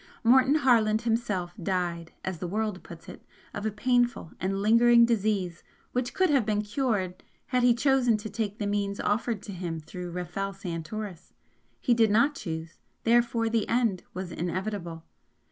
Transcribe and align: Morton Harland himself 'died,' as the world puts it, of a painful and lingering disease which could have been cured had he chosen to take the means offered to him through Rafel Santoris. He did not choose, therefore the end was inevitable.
Morton 0.23 0.55
Harland 0.55 1.03
himself 1.03 1.53
'died,' 1.61 2.11
as 2.25 2.39
the 2.39 2.47
world 2.47 2.81
puts 2.81 3.07
it, 3.07 3.21
of 3.53 3.67
a 3.67 3.71
painful 3.71 4.31
and 4.39 4.59
lingering 4.59 5.05
disease 5.05 5.61
which 5.91 6.15
could 6.15 6.31
have 6.31 6.43
been 6.43 6.63
cured 6.63 7.21
had 7.45 7.61
he 7.61 7.75
chosen 7.75 8.17
to 8.17 8.27
take 8.27 8.57
the 8.57 8.65
means 8.65 8.99
offered 8.99 9.43
to 9.43 9.51
him 9.53 9.79
through 9.79 10.09
Rafel 10.11 10.53
Santoris. 10.55 11.35
He 11.79 11.93
did 11.93 12.09
not 12.09 12.33
choose, 12.33 12.79
therefore 13.03 13.47
the 13.47 13.67
end 13.69 14.01
was 14.11 14.31
inevitable. 14.31 15.03